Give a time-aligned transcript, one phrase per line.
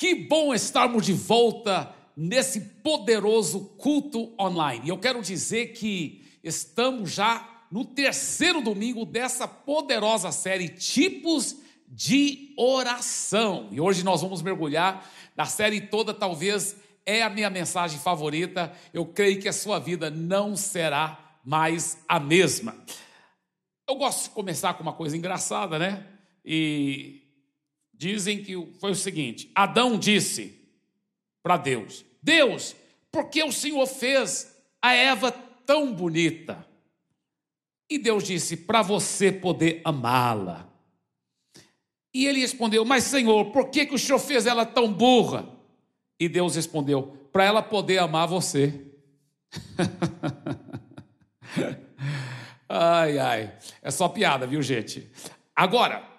[0.00, 4.86] Que bom estarmos de volta nesse poderoso culto online.
[4.86, 12.54] E eu quero dizer que estamos já no terceiro domingo dessa poderosa série Tipos de
[12.56, 13.68] Oração.
[13.70, 18.72] E hoje nós vamos mergulhar na série toda, talvez é a minha mensagem favorita.
[18.94, 22.74] Eu creio que a sua vida não será mais a mesma.
[23.86, 26.06] Eu gosto de começar com uma coisa engraçada, né?
[26.42, 27.20] E
[28.00, 30.58] dizem que foi o seguinte: Adão disse
[31.42, 32.74] para Deus: Deus,
[33.12, 35.30] por que o Senhor fez a Eva
[35.66, 36.66] tão bonita?
[37.90, 40.66] E Deus disse: para você poder amá-la.
[42.14, 45.46] E ele respondeu: Mas Senhor, por que, que o Senhor fez ela tão burra?
[46.18, 48.86] E Deus respondeu: Para ela poder amar você.
[52.66, 55.06] ai, ai, é só piada, viu, gente?
[55.54, 56.09] Agora,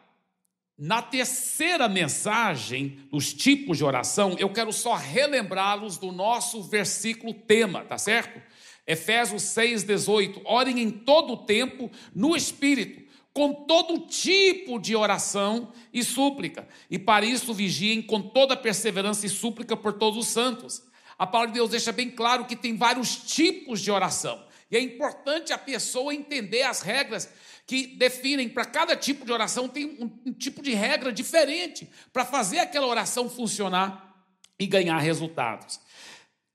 [0.78, 7.84] na terceira mensagem dos tipos de oração, eu quero só relembrá-los do nosso versículo tema,
[7.86, 8.42] tá certo?
[8.88, 10.42] Efésios 6,18.
[10.44, 13.02] Orem em todo o tempo no Espírito,
[13.34, 19.30] com todo tipo de oração e súplica, e para isso vigiem com toda perseverança e
[19.30, 20.84] súplica por todos os santos.
[21.18, 24.80] A palavra de Deus deixa bem claro que tem vários tipos de oração, e é
[24.80, 27.30] importante a pessoa entender as regras
[27.68, 32.24] que definem para cada tipo de oração tem um, um tipo de regra diferente para
[32.24, 34.26] fazer aquela oração funcionar
[34.58, 35.80] e ganhar resultados.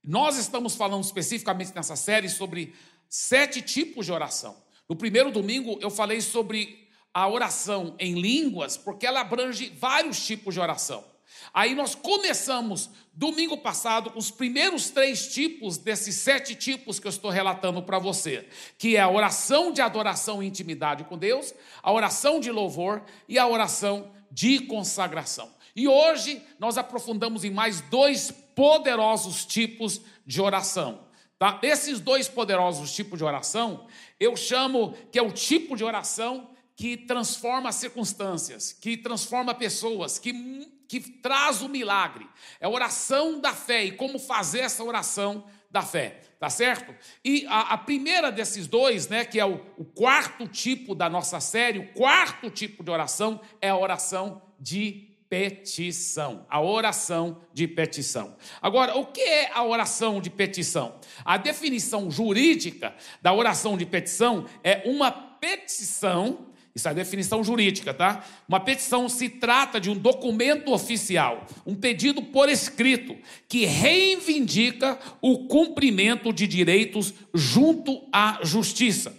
[0.03, 2.75] Nós estamos falando especificamente nessa série sobre
[3.08, 4.56] sete tipos de oração.
[4.89, 10.55] No primeiro domingo eu falei sobre a oração em línguas, porque ela abrange vários tipos
[10.55, 11.05] de oração.
[11.52, 17.11] Aí nós começamos domingo passado com os primeiros três tipos desses sete tipos que eu
[17.11, 18.47] estou relatando para você,
[18.78, 23.39] que é a oração de adoração e intimidade com Deus, a oração de louvor e
[23.39, 25.50] a oração de consagração.
[25.74, 31.06] E hoje nós aprofundamos em mais dois poderosos tipos de oração.
[31.39, 31.58] Tá?
[31.62, 33.86] Esses dois poderosos tipos de oração,
[34.19, 40.33] eu chamo que é o tipo de oração que transforma circunstâncias, que transforma pessoas, que
[40.89, 42.27] que traz o milagre.
[42.61, 46.95] É a oração da fé e como fazer essa oração da fé, tá certo?
[47.24, 51.41] E a, a primeira desses dois, né, que é o, o quarto tipo da nossa
[51.41, 56.46] série, o quarto tipo de oração é a oração de petição.
[56.48, 58.36] A oração de petição.
[58.63, 60.98] Agora, o que é a oração de petição?
[61.25, 66.46] A definição jurídica da oração de petição é uma petição
[66.77, 68.23] isso é a definição jurídica, tá?
[68.47, 73.17] Uma petição se trata de um documento oficial, um pedido por escrito,
[73.48, 79.17] que reivindica o cumprimento de direitos junto à justiça.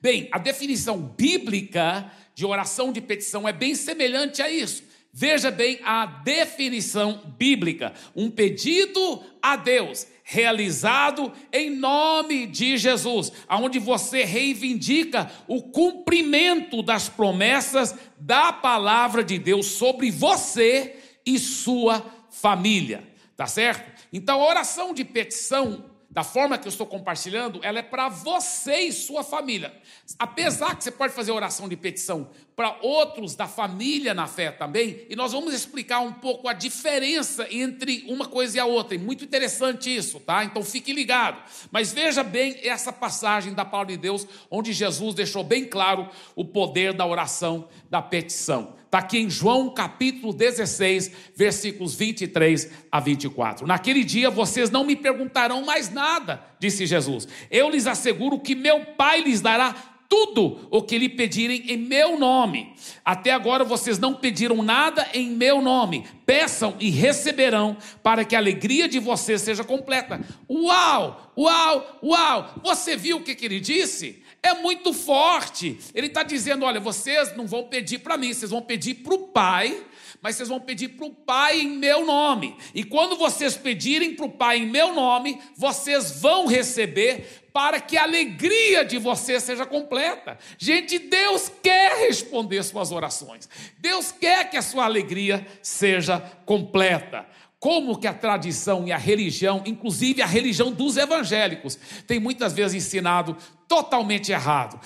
[0.00, 4.82] Bem, a definição bíblica de oração de petição é bem semelhante a isso.
[5.12, 13.78] Veja bem a definição bíblica: um pedido a Deus realizado em nome de Jesus, aonde
[13.78, 23.06] você reivindica o cumprimento das promessas da palavra de Deus sobre você e sua família,
[23.36, 23.92] tá certo?
[24.10, 28.80] Então, a oração de petição da forma que eu estou compartilhando, ela é para você
[28.80, 29.72] e sua família.
[30.18, 32.30] Apesar que você pode fazer oração de petição
[32.62, 37.44] para outros da família na fé também, e nós vamos explicar um pouco a diferença
[37.50, 38.94] entre uma coisa e a outra.
[38.94, 40.44] É muito interessante isso, tá?
[40.44, 41.42] Então fique ligado.
[41.72, 46.44] Mas veja bem essa passagem da palavra de Deus, onde Jesus deixou bem claro o
[46.44, 48.76] poder da oração da petição.
[48.84, 53.66] Está aqui em João capítulo 16, versículos 23 a 24.
[53.66, 57.26] Naquele dia vocês não me perguntarão mais nada, disse Jesus.
[57.50, 59.74] Eu lhes asseguro que meu Pai lhes dará
[60.12, 62.74] tudo o que lhe pedirem em meu nome.
[63.02, 66.04] Até agora vocês não pediram nada em meu nome.
[66.26, 70.20] Peçam e receberão, para que a alegria de vocês seja completa.
[70.50, 72.54] Uau, uau, uau!
[72.62, 74.22] Você viu o que, que ele disse?
[74.42, 75.78] É muito forte.
[75.94, 79.28] Ele está dizendo: olha, vocês não vão pedir para mim, vocês vão pedir para o
[79.28, 79.82] Pai
[80.22, 82.56] mas vocês vão pedir para o Pai em meu nome.
[82.72, 87.96] E quando vocês pedirem para o Pai em meu nome, vocês vão receber para que
[87.96, 90.38] a alegria de você seja completa.
[90.56, 93.48] Gente, Deus quer responder suas orações.
[93.78, 97.26] Deus quer que a sua alegria seja completa.
[97.58, 102.84] Como que a tradição e a religião, inclusive a religião dos evangélicos, tem muitas vezes
[102.84, 103.36] ensinado
[103.72, 104.78] totalmente errado.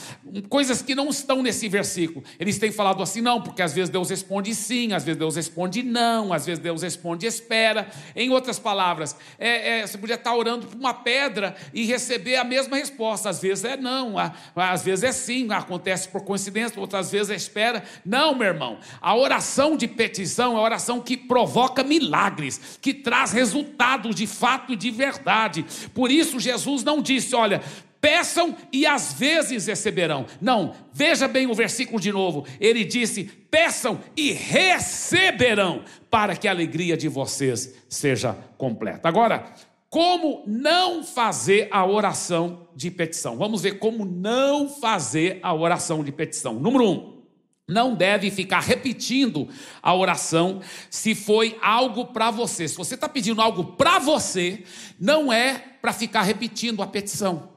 [0.48, 2.24] Coisas que não estão nesse versículo.
[2.38, 5.82] Eles têm falado assim, não, porque às vezes Deus responde sim, às vezes Deus responde
[5.82, 7.88] não, às vezes Deus responde espera.
[8.14, 12.44] Em outras palavras, é, é, você podia estar orando por uma pedra e receber a
[12.44, 13.28] mesma resposta.
[13.28, 14.14] Às vezes é não,
[14.54, 17.82] às vezes é sim, acontece por coincidência, outras vezes é espera.
[18.04, 18.78] Não, meu irmão.
[19.00, 24.72] A oração de petição é a oração que provoca milagres, que traz resultados de fato
[24.72, 25.66] e de verdade.
[25.92, 27.60] Por isso, Jesus não disse: olha,
[28.00, 30.26] peçam e às vezes receberão.
[30.40, 32.46] Não, veja bem o versículo de novo.
[32.60, 39.08] Ele disse: peçam e receberão, para que a alegria de vocês seja completa.
[39.08, 39.52] Agora,
[39.88, 43.36] como não fazer a oração de petição?
[43.36, 46.54] Vamos ver como não fazer a oração de petição.
[46.54, 47.16] Número um.
[47.68, 49.48] Não deve ficar repetindo
[49.82, 52.68] a oração se foi algo para você.
[52.68, 54.62] Se você está pedindo algo para você,
[55.00, 57.55] não é para ficar repetindo a petição.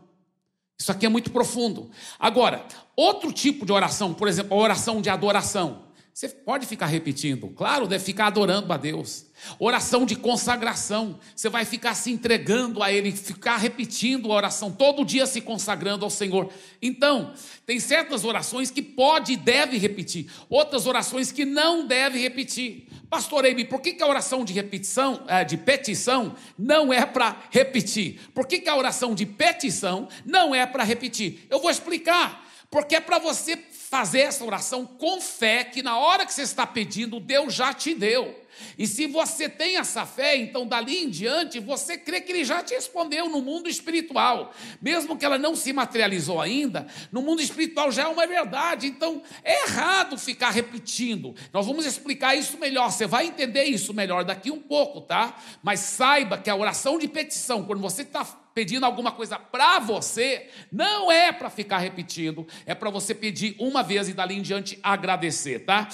[0.79, 1.91] Isso aqui é muito profundo.
[2.17, 2.65] Agora,
[2.95, 5.89] outro tipo de oração, por exemplo, a oração de adoração.
[6.13, 9.27] Você pode ficar repetindo, claro, deve ficar adorando a Deus.
[9.57, 15.05] Oração de consagração, você vai ficar se entregando a Ele, ficar repetindo a oração, todo
[15.05, 16.51] dia se consagrando ao Senhor.
[16.81, 17.33] Então,
[17.65, 22.88] tem certas orações que pode e deve repetir, outras orações que não deve repetir.
[23.09, 27.43] Pastor Amy, por que, que a oração de repetição, é, de petição, não é para
[27.49, 28.19] repetir?
[28.35, 31.47] Por que, que a oração de petição não é para repetir?
[31.49, 32.47] Eu vou explicar.
[32.69, 36.67] Porque é para você fazer essa oração com fé, que na hora que você está
[36.67, 38.39] pedindo, Deus já te deu.
[38.77, 42.63] E se você tem essa fé, então dali em diante, você crê que ele já
[42.63, 44.53] te respondeu no mundo espiritual.
[44.81, 48.87] Mesmo que ela não se materializou ainda, no mundo espiritual já é uma verdade.
[48.87, 51.35] Então é errado ficar repetindo.
[51.53, 52.91] Nós vamos explicar isso melhor.
[52.91, 55.35] Você vai entender isso melhor daqui um pouco, tá?
[55.61, 60.49] Mas saiba que a oração de petição, quando você está pedindo alguma coisa para você,
[60.71, 64.77] não é para ficar repetindo, é para você pedir uma vez e dali em diante
[64.83, 65.87] agradecer, tá?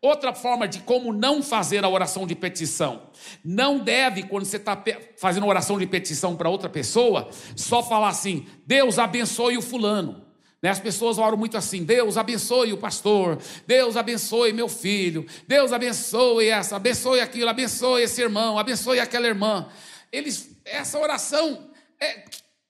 [0.00, 3.02] Outra forma de como não fazer a oração de petição.
[3.44, 4.80] Não deve, quando você está
[5.16, 10.26] fazendo oração de petição para outra pessoa, só falar assim: Deus abençoe o fulano.
[10.62, 10.70] Né?
[10.70, 16.48] As pessoas oram muito assim: Deus abençoe o pastor, Deus abençoe meu filho, Deus abençoe
[16.48, 19.68] essa, abençoe aquilo, abençoe esse irmão, abençoe aquela irmã.
[20.12, 21.70] Eles, essa oração
[22.00, 22.24] é,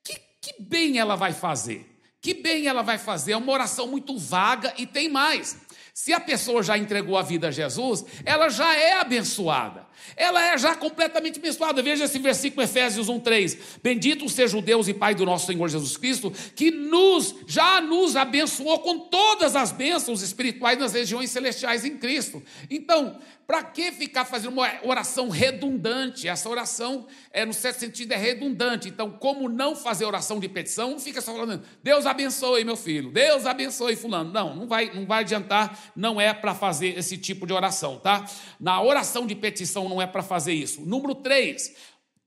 [0.05, 1.97] que, que bem ela vai fazer?
[2.21, 3.33] Que bem ela vai fazer?
[3.33, 5.66] É uma oração muito vaga e tem mais.
[5.97, 9.86] Se a pessoa já entregou a vida a Jesus, ela já é abençoada.
[10.17, 11.83] Ela é já completamente abençoada.
[11.83, 13.59] Veja esse versículo Efésios 1:3.
[13.83, 18.17] Bendito seja o Deus e Pai do nosso Senhor Jesus Cristo, que nos já nos
[18.17, 22.43] abençoou com todas as bênçãos espirituais nas regiões celestiais em Cristo.
[22.71, 26.27] Então, para que ficar fazendo uma oração redundante?
[26.27, 28.89] Essa oração, é, no certo sentido, é redundante.
[28.89, 30.99] Então, como não fazer oração de petição?
[30.99, 34.33] Fica só falando, Deus abençoe meu filho, Deus abençoe fulano.
[34.33, 38.25] Não, não vai, não vai adiantar, não é para fazer esse tipo de oração, tá?
[38.59, 40.83] Na oração de petição não é para fazer isso.
[40.83, 41.75] Número 3,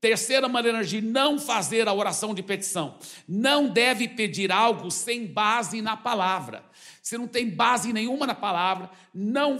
[0.00, 2.96] Terceira maneira de não fazer a oração de petição:
[3.28, 6.64] não deve pedir algo sem base na palavra.
[7.02, 9.58] Você não tem base nenhuma na palavra, não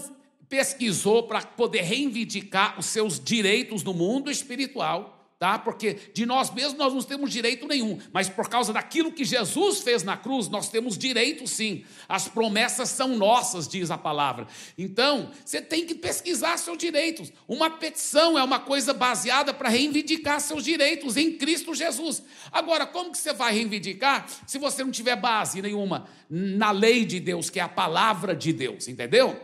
[0.49, 5.59] pesquisou para poder reivindicar os seus direitos no mundo espiritual, tá?
[5.59, 9.81] Porque de nós mesmos nós não temos direito nenhum, mas por causa daquilo que Jesus
[9.81, 11.83] fez na cruz, nós temos direito sim.
[12.07, 14.47] As promessas são nossas, diz a palavra.
[14.77, 17.33] Então, você tem que pesquisar seus direitos.
[17.49, 22.23] Uma petição é uma coisa baseada para reivindicar seus direitos em Cristo Jesus.
[22.53, 27.19] Agora, como que você vai reivindicar se você não tiver base nenhuma na lei de
[27.19, 29.41] Deus, que é a palavra de Deus, entendeu?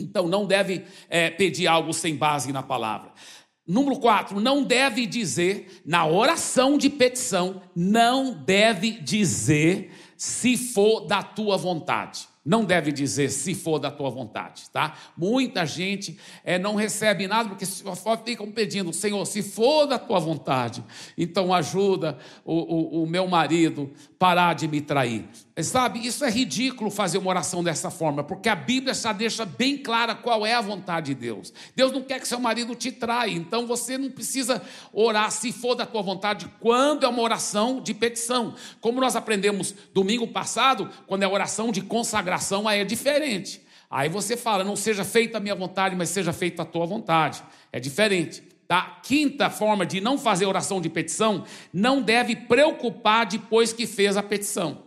[0.00, 3.12] Então não deve é, pedir algo sem base na palavra.
[3.70, 11.22] Número 4, não deve dizer, na oração de petição, não deve dizer se for da
[11.22, 12.26] tua vontade.
[12.42, 14.96] Não deve dizer se for da tua vontade, tá?
[15.14, 17.66] Muita gente é, não recebe nada porque
[18.24, 20.82] ficam pedindo, Senhor, se for da tua vontade,
[21.18, 25.28] então ajuda o, o, o meu marido parar de me trair.
[25.62, 29.76] Sabe, isso é ridículo fazer uma oração dessa forma, porque a Bíblia já deixa bem
[29.76, 31.52] clara qual é a vontade de Deus.
[31.76, 35.74] Deus não quer que seu marido te traia, então você não precisa orar se for
[35.74, 38.54] da tua vontade, quando é uma oração de petição.
[38.80, 42.29] Como nós aprendemos domingo passado, quando é oração de consagração,
[42.68, 43.62] aí é diferente.
[43.90, 47.42] Aí você fala, não seja feita a minha vontade, mas seja feita a tua vontade.
[47.72, 48.42] É diferente.
[48.68, 49.00] Tá?
[49.02, 54.22] Quinta forma de não fazer oração de petição, não deve preocupar depois que fez a
[54.22, 54.84] petição.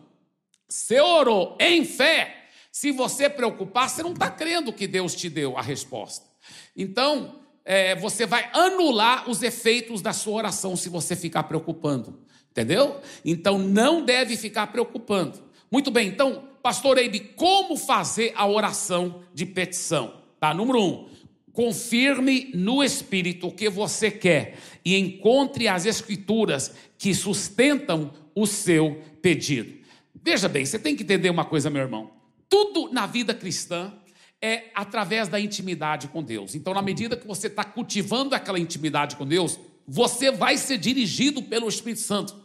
[0.70, 5.58] Você orou em fé, se você preocupar, você não está crendo que Deus te deu
[5.58, 6.26] a resposta.
[6.76, 7.36] Então,
[7.66, 12.20] é, você vai anular os efeitos da sua oração se você ficar preocupando.
[12.52, 13.02] Entendeu?
[13.26, 15.42] Então não deve ficar preocupando.
[15.72, 20.24] Muito bem, então, pastor Eibe, como fazer a oração de petição?
[20.40, 21.10] Tá, número um,
[21.52, 29.02] confirme no Espírito o que você quer e encontre as escrituras que sustentam o seu
[29.22, 29.84] pedido.
[30.24, 32.12] Veja bem, você tem que entender uma coisa, meu irmão.
[32.48, 33.94] Tudo na vida cristã
[34.42, 36.56] é através da intimidade com Deus.
[36.56, 41.44] Então, na medida que você está cultivando aquela intimidade com Deus, você vai ser dirigido
[41.44, 42.43] pelo Espírito Santo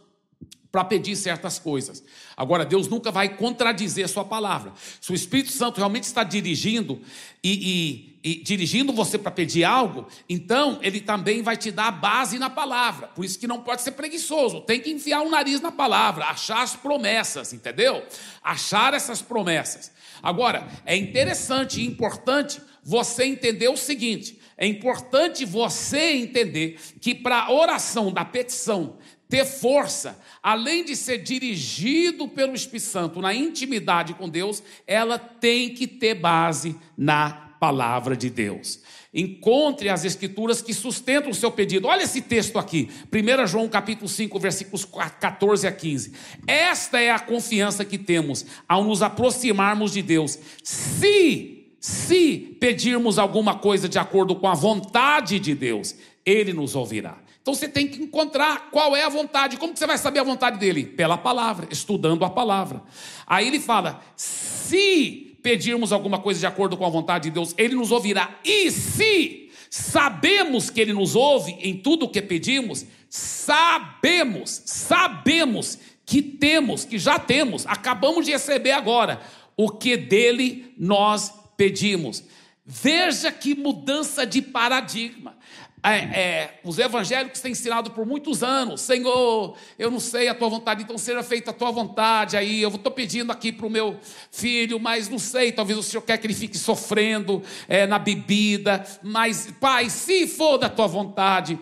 [0.71, 2.03] para pedir certas coisas.
[2.37, 4.71] Agora, Deus nunca vai contradizer a sua palavra.
[5.01, 7.01] Se o Espírito Santo realmente está dirigindo
[7.43, 11.91] e, e, e dirigindo você para pedir algo, então ele também vai te dar a
[11.91, 13.07] base na palavra.
[13.07, 14.61] Por isso que não pode ser preguiçoso.
[14.61, 18.05] Tem que enfiar o nariz na palavra, achar as promessas, entendeu?
[18.43, 19.91] Achar essas promessas.
[20.21, 27.43] Agora, é interessante e importante você entender o seguinte: é importante você entender que para
[27.43, 28.97] a oração da petição
[29.29, 35.69] ter força, além de ser dirigido pelo Espírito Santo na intimidade com Deus, ela tem
[35.69, 38.81] que ter base na palavra de Deus.
[39.13, 41.87] Encontre as escrituras que sustentam o seu pedido.
[41.87, 46.13] Olha esse texto aqui, 1 João capítulo 5, versículos 14 a 15.
[46.47, 50.39] Esta é a confiança que temos ao nos aproximarmos de Deus.
[50.63, 55.95] Se, se pedirmos alguma coisa de acordo com a vontade de Deus,
[56.25, 57.28] Ele nos ouvirá.
[57.49, 59.57] Então você tem que encontrar qual é a vontade.
[59.57, 60.85] Como que você vai saber a vontade dele?
[60.85, 62.83] Pela palavra, estudando a palavra.
[63.25, 67.73] Aí ele fala: se pedirmos alguma coisa de acordo com a vontade de Deus, ele
[67.73, 68.37] nos ouvirá.
[68.45, 76.21] E se sabemos que ele nos ouve em tudo o que pedimos, sabemos, sabemos que
[76.21, 79.21] temos, que já temos, acabamos de receber agora
[79.57, 82.23] o que dele nós pedimos.
[82.63, 85.35] Veja que mudança de paradigma.
[85.81, 90.49] É, é, os evangélicos têm ensinado por muitos anos: Senhor, eu não sei a tua
[90.49, 92.35] vontade, então seja feita a tua vontade.
[92.35, 93.97] Aí eu estou pedindo aqui para o meu
[94.29, 98.85] filho, mas não sei, talvez o Senhor quer que ele fique sofrendo é, na bebida.
[99.01, 101.57] Mas, Pai, se for da tua vontade,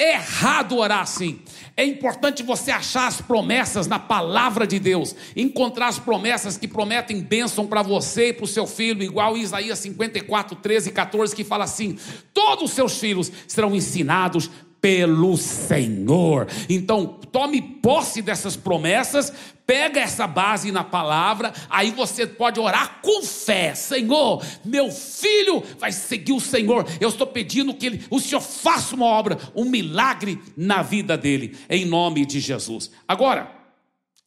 [0.00, 1.40] é errado orar assim.
[1.76, 7.20] É importante você achar as promessas na palavra de Deus, encontrar as promessas que prometem
[7.20, 11.44] bênção para você e para o seu filho, igual Isaías 54, 13 e 14, que
[11.44, 11.98] fala assim:
[12.32, 14.50] todos os seus filhos serão ensinados
[14.80, 16.48] pelo Senhor.
[16.68, 19.32] Então, tome posse dessas promessas,
[19.66, 23.74] pega essa base na palavra, aí você pode orar com fé.
[23.74, 26.86] Senhor, meu filho vai seguir o Senhor.
[27.00, 31.56] Eu estou pedindo que ele, o Senhor faça uma obra, um milagre na vida dele,
[31.68, 32.90] em nome de Jesus.
[33.06, 33.50] Agora,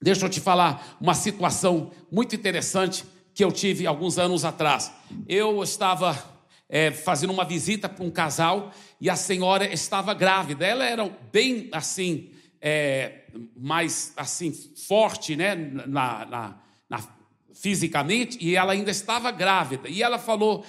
[0.02, 4.92] deixa eu te falar uma situação muito interessante que eu tive alguns anos atrás.
[5.28, 6.33] Eu estava
[6.74, 10.66] é, fazendo uma visita para um casal e a senhora estava grávida.
[10.66, 13.26] Ela era bem assim, é,
[13.56, 16.58] mais assim, forte, né, na, na,
[16.90, 17.00] na,
[17.54, 19.88] fisicamente, e ela ainda estava grávida.
[19.88, 20.66] E ela falou: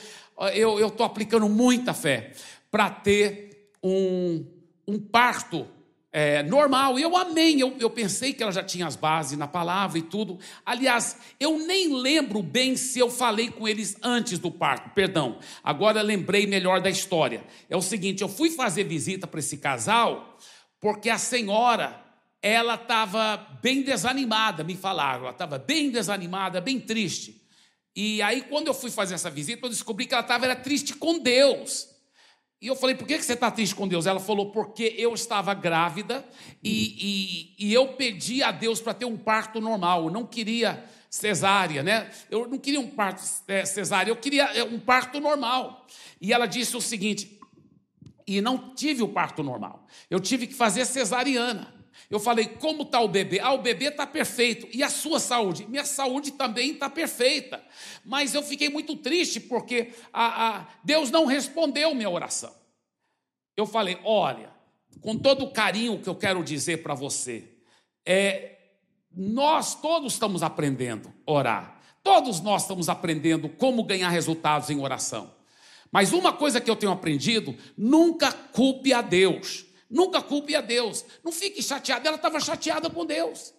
[0.52, 2.32] Eu estou aplicando muita fé
[2.70, 4.44] para ter um,
[4.86, 5.66] um parto
[6.16, 6.96] é, normal.
[6.96, 10.38] Eu amei, eu, eu pensei que ela já tinha as bases na palavra e tudo.
[10.64, 15.40] Aliás, eu nem lembro bem se eu falei com eles antes do parto, perdão.
[15.62, 17.42] Agora lembrei melhor da história.
[17.68, 20.38] É o seguinte: eu fui fazer visita para esse casal
[20.80, 22.02] porque a senhora.
[22.46, 25.22] Ela estava bem desanimada, me falaram.
[25.22, 27.40] Ela estava bem desanimada, bem triste.
[27.96, 31.18] E aí, quando eu fui fazer essa visita, eu descobri que ela estava triste com
[31.18, 31.93] Deus.
[32.64, 34.06] E eu falei, por que você está triste com Deus?
[34.06, 36.24] Ela falou, porque eu estava grávida
[36.62, 40.06] e, e, e eu pedi a Deus para ter um parto normal.
[40.06, 42.10] Eu não queria cesárea, né?
[42.30, 45.86] Eu não queria um parto é, cesárea, eu queria é, um parto normal.
[46.18, 47.38] E ela disse o seguinte,
[48.26, 49.86] e não tive o parto normal.
[50.08, 51.70] Eu tive que fazer cesariana.
[52.10, 53.40] Eu falei, como está o bebê?
[53.40, 54.68] Ah, o bebê está perfeito.
[54.72, 55.66] E a sua saúde?
[55.66, 57.62] Minha saúde também está perfeita.
[58.04, 62.54] Mas eu fiquei muito triste porque a, a, Deus não respondeu minha oração.
[63.56, 64.50] Eu falei, olha,
[65.00, 67.44] com todo o carinho que eu quero dizer para você,
[68.04, 68.58] é,
[69.10, 71.80] nós todos estamos aprendendo a orar.
[72.02, 75.32] Todos nós estamos aprendendo como ganhar resultados em oração.
[75.90, 79.64] Mas uma coisa que eu tenho aprendido, nunca culpe a Deus.
[79.94, 81.04] Nunca culpe a Deus.
[81.22, 82.08] Não fique chateada.
[82.08, 83.54] Ela estava chateada com Deus.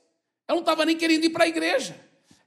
[0.45, 1.97] Ela não estava nem querendo ir para a igreja.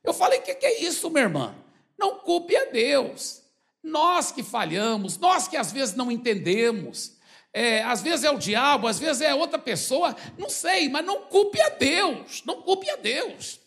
[0.05, 1.55] Eu falei: o que, que é isso, minha irmã?
[1.99, 3.41] Não culpe a Deus.
[3.83, 7.17] Nós que falhamos, nós que às vezes não entendemos.
[7.51, 11.23] É, às vezes é o diabo, às vezes é outra pessoa, não sei, mas não
[11.23, 13.59] culpe a Deus, não culpe a Deus.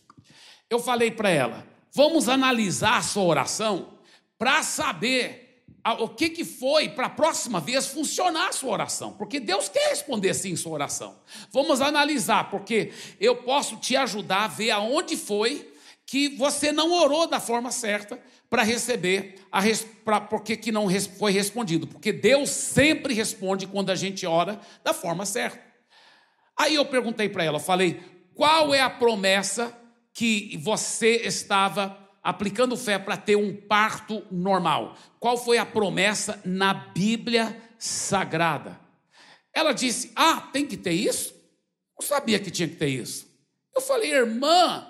[0.69, 3.97] Eu falei para ela: vamos analisar a sua oração
[4.37, 5.40] para saber
[5.99, 9.89] o que, que foi para a próxima vez funcionar a sua oração, porque Deus quer
[9.89, 11.19] responder sim sua oração.
[11.51, 15.71] Vamos analisar, porque eu posso te ajudar a ver aonde foi
[16.05, 18.19] que você não orou da forma certa
[18.49, 19.61] para receber, a
[20.03, 24.93] pra, porque que não foi respondido, porque Deus sempre responde quando a gente ora da
[24.93, 25.61] forma certa.
[26.57, 28.01] Aí eu perguntei para ela, falei,
[28.35, 29.75] qual é a promessa
[30.13, 34.95] que você estava aplicando fé para ter um parto normal.
[35.19, 38.79] Qual foi a promessa na Bíblia Sagrada?
[39.53, 41.33] Ela disse: Ah, tem que ter isso?
[41.99, 43.29] Não sabia que tinha que ter isso.
[43.75, 44.87] Eu falei, irmã,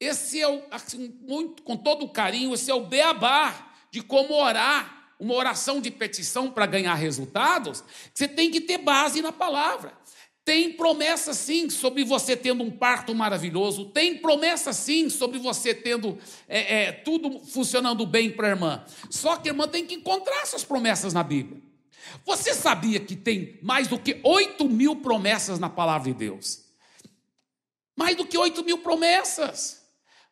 [0.00, 5.14] esse é o, assim, muito, com todo carinho, esse é o beabá de como orar,
[5.18, 7.82] uma oração de petição para ganhar resultados.
[8.14, 9.92] Você tem que ter base na palavra.
[10.48, 16.16] Tem promessa sim sobre você tendo um parto maravilhoso, tem promessa sim sobre você tendo
[16.48, 18.82] é, é, tudo funcionando bem para a irmã.
[19.10, 21.60] Só que a irmã tem que encontrar essas promessas na Bíblia.
[22.24, 26.64] Você sabia que tem mais do que 8 mil promessas na palavra de Deus?
[27.94, 29.77] Mais do que 8 mil promessas.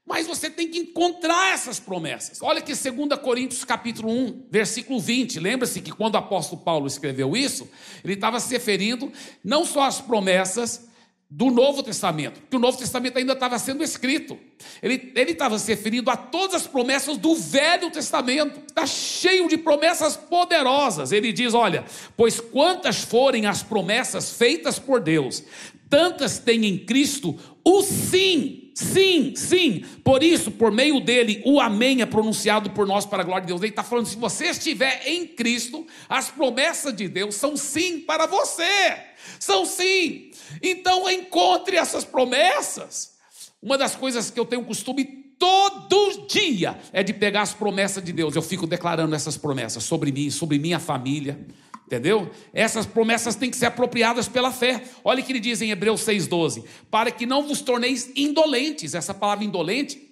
[0.06, 2.40] Mas você tem que encontrar essas promessas.
[2.40, 5.40] Olha que 2 Coríntios capítulo 1, versículo 20.
[5.40, 7.68] Lembra-se que quando o apóstolo Paulo escreveu isso,
[8.04, 10.86] ele estava se referindo não só às promessas
[11.28, 14.38] do Novo Testamento, porque o Novo Testamento ainda estava sendo escrito.
[14.80, 18.60] Ele estava se referindo a todas as promessas do Velho Testamento.
[18.60, 21.10] Está cheio de promessas poderosas.
[21.10, 21.84] Ele diz: olha,
[22.16, 25.42] pois quantas forem as promessas feitas por Deus,
[25.90, 29.82] tantas tem em Cristo o sim Sim, sim.
[30.04, 33.46] Por isso, por meio dele, o amém é pronunciado por nós para a glória de
[33.46, 33.62] Deus.
[33.62, 38.26] Ele está falando: se você estiver em Cristo, as promessas de Deus são sim para
[38.26, 38.98] você.
[39.40, 40.30] São sim.
[40.62, 43.14] Então, encontre essas promessas.
[43.62, 45.06] Uma das coisas que eu tenho costume
[45.38, 48.36] todo dia é de pegar as promessas de Deus.
[48.36, 51.46] Eu fico declarando essas promessas sobre mim, sobre minha família
[51.86, 52.28] Entendeu?
[52.52, 54.82] Essas promessas têm que ser apropriadas pela fé.
[55.04, 58.94] Olha o que ele diz em Hebreus 6,12: para que não vos torneis indolentes.
[58.94, 60.05] Essa palavra indolente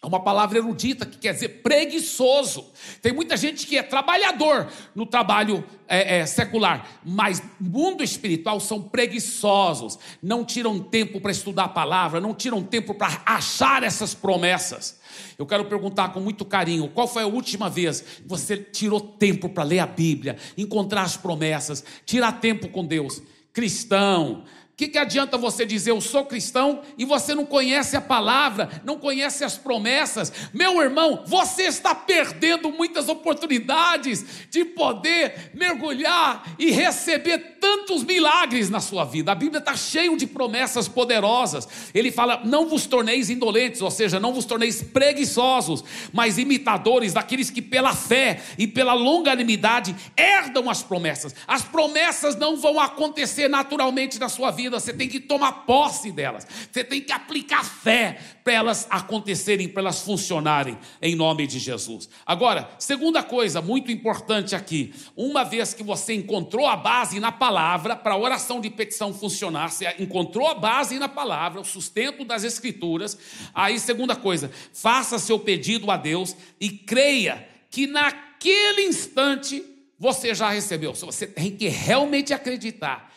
[0.00, 2.70] é uma palavra erudita que quer dizer preguiçoso.
[3.02, 8.80] Tem muita gente que é trabalhador no trabalho é, é, secular, mas mundo espiritual são
[8.80, 15.00] preguiçosos, não tiram tempo para estudar a palavra, não tiram tempo para achar essas promessas.
[15.36, 19.48] Eu quero perguntar com muito carinho: qual foi a última vez que você tirou tempo
[19.48, 23.20] para ler a Bíblia, encontrar as promessas, tirar tempo com Deus?
[23.52, 24.44] Cristão,
[24.78, 28.96] que, que adianta você dizer eu sou cristão e você não conhece a palavra, não
[28.96, 30.32] conhece as promessas?
[30.54, 38.78] Meu irmão, você está perdendo muitas oportunidades de poder mergulhar e receber tantos milagres na
[38.78, 39.32] sua vida.
[39.32, 41.66] A Bíblia está cheia de promessas poderosas.
[41.92, 47.50] Ele fala: não vos torneis indolentes, ou seja, não vos torneis preguiçosos, mas imitadores daqueles
[47.50, 51.34] que pela fé e pela longanimidade herdam as promessas.
[51.48, 56.12] As promessas não vão acontecer naturalmente na sua vida vida, você tem que tomar posse
[56.12, 61.58] delas, você tem que aplicar fé para elas acontecerem, para elas funcionarem, em nome de
[61.58, 62.08] Jesus.
[62.24, 67.96] Agora, segunda coisa muito importante aqui: uma vez que você encontrou a base na palavra,
[67.96, 72.44] para a oração de petição funcionar, você encontrou a base na palavra, o sustento das
[72.44, 73.18] Escrituras,
[73.54, 79.64] aí, segunda coisa, faça seu pedido a Deus e creia que naquele instante
[79.98, 80.94] você já recebeu.
[80.94, 83.07] Você tem que realmente acreditar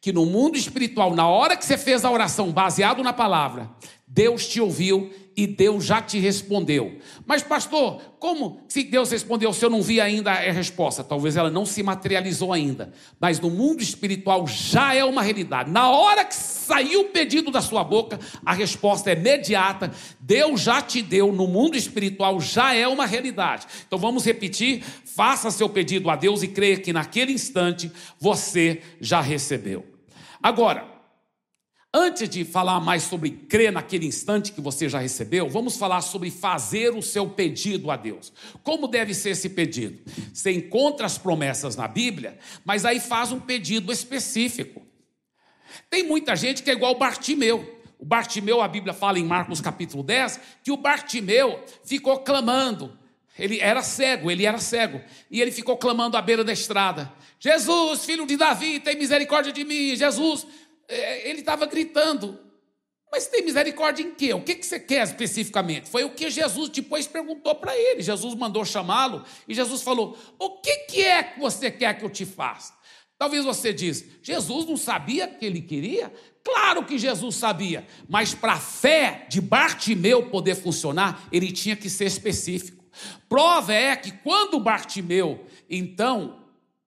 [0.00, 3.70] que no mundo espiritual, na hora que você fez a oração baseado na palavra,
[4.06, 6.98] Deus te ouviu e Deus já te respondeu.
[7.24, 11.04] Mas, pastor, como se Deus respondeu se eu não vi ainda a resposta?
[11.04, 12.92] Talvez ela não se materializou ainda.
[13.20, 15.70] Mas no mundo espiritual já é uma realidade.
[15.70, 19.92] Na hora que saiu o pedido da sua boca, a resposta é imediata.
[20.18, 23.66] Deus já te deu, no mundo espiritual já é uma realidade.
[23.86, 29.20] Então vamos repetir: faça seu pedido a Deus e creia que naquele instante você já
[29.20, 29.89] recebeu.
[30.42, 30.88] Agora,
[31.92, 36.30] antes de falar mais sobre crer naquele instante que você já recebeu, vamos falar sobre
[36.30, 38.32] fazer o seu pedido a Deus.
[38.62, 40.00] Como deve ser esse pedido?
[40.32, 44.86] Você encontra as promessas na Bíblia, mas aí faz um pedido específico.
[45.88, 47.80] Tem muita gente que é igual Bartimeu.
[47.98, 52.98] O Bartimeu, a Bíblia fala em Marcos capítulo 10, que o Bartimeu ficou clamando.
[53.38, 55.00] Ele era cego, ele era cego.
[55.30, 57.12] E ele ficou clamando à beira da estrada.
[57.38, 59.96] Jesus, filho de Davi, tem misericórdia de mim.
[59.96, 60.46] Jesus,
[60.88, 62.38] é, ele estava gritando.
[63.10, 64.32] Mas tem misericórdia em quê?
[64.34, 65.88] O que, que você quer especificamente?
[65.88, 68.02] Foi o que Jesus depois perguntou para ele.
[68.02, 72.10] Jesus mandou chamá-lo e Jesus falou: O que, que é que você quer que eu
[72.10, 72.72] te faça?
[73.18, 76.12] Talvez você diz: Jesus não sabia o que ele queria?
[76.44, 81.90] Claro que Jesus sabia, mas para a fé de Bartimeu poder funcionar, ele tinha que
[81.90, 82.79] ser específico.
[83.28, 86.40] Prova é que quando Bartimeu Então,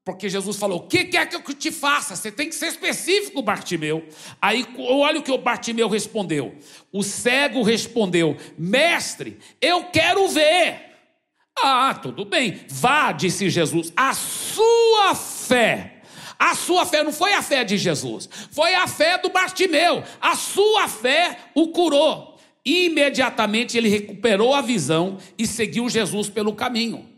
[0.06, 2.16] porque Jesus falou: O que quer que eu te faça?
[2.16, 4.06] Você tem que ser específico, Bartimeu.
[4.42, 6.56] Aí, olha o que o Bartimeu respondeu.
[6.92, 10.92] O cego respondeu: Mestre, eu quero ver.
[11.62, 12.62] Ah, tudo bem.
[12.68, 13.94] Vá, disse Jesus.
[13.96, 16.02] A sua fé.
[16.38, 20.04] A sua fé não foi a fé de Jesus, foi a fé do Bartimeu.
[20.20, 22.33] A sua fé o curou.
[22.66, 27.14] Imediatamente ele recuperou a visão e seguiu Jesus pelo caminho.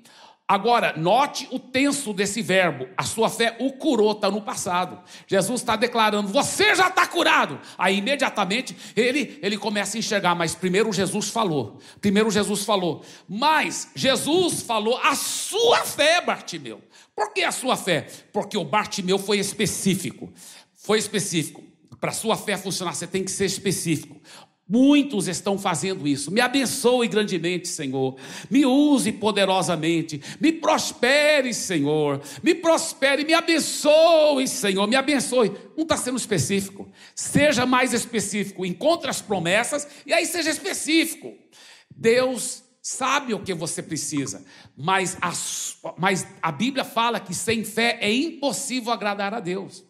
[0.48, 2.88] Agora, note o tenso desse verbo.
[2.96, 5.00] A sua fé o curou, está no passado.
[5.26, 7.60] Jesus está declarando: Você já está curado.
[7.76, 10.36] Aí, imediatamente, ele, ele começa a enxergar.
[10.36, 11.80] Mas primeiro Jesus falou.
[12.00, 13.04] Primeiro Jesus falou.
[13.28, 16.80] Mas Jesus falou a sua fé, Bartimeu.
[17.16, 18.06] Por que a sua fé?
[18.32, 20.32] Porque o Bartimeu foi específico.
[20.76, 21.64] Foi específico.
[22.00, 24.22] Para a sua fé funcionar, você tem que ser específico.
[24.68, 26.32] Muitos estão fazendo isso.
[26.32, 28.16] Me abençoe grandemente, Senhor.
[28.50, 30.20] Me use poderosamente.
[30.40, 32.20] Me prospere, Senhor.
[32.42, 34.88] Me prospere, me abençoe, Senhor.
[34.88, 35.52] Me abençoe.
[35.78, 36.90] Não está sendo específico.
[37.14, 38.66] Seja mais específico.
[38.66, 41.36] Encontre as promessas e aí seja específico.
[41.96, 44.46] Deus sabe o que você precisa,
[44.78, 45.32] mas a,
[45.98, 49.84] mas a Bíblia fala que sem fé é impossível agradar a Deus.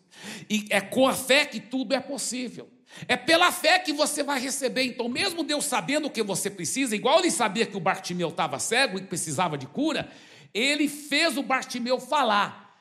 [0.49, 2.69] E é com a fé que tudo é possível.
[3.07, 4.83] É pela fé que você vai receber.
[4.83, 8.59] Então, mesmo Deus sabendo o que você precisa, igual ele sabia que o Bartimeu estava
[8.59, 10.09] cego e precisava de cura,
[10.53, 12.79] ele fez o Bartimeu falar,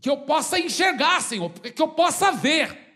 [0.00, 2.86] que eu possa enxergar, Senhor, que eu possa ver.